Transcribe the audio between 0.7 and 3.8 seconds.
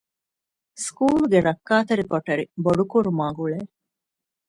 ސްކޫލުގެ ރައްކާތެރި ކޮޓަރި ބޮޑުކުރުމާއި ގުޅޭ